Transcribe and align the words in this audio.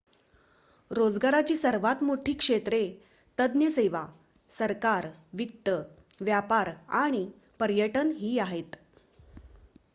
रोजगाराची 0.91 1.55
सर्वात 1.55 2.01
मोठी 2.03 2.33
क्षेत्रे 2.35 2.79
तज्ञ 3.37 3.67
सेवा 3.69 4.05
सरकार 4.51 5.07
वित्त 5.33 5.69
व्यापार 6.21 6.71
आणि 6.99 7.25
पर्यटन 7.59 8.11
ही 8.17 8.37
आहेत 8.39 8.75